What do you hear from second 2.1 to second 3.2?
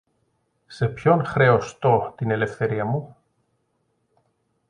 την ελευθερία μου;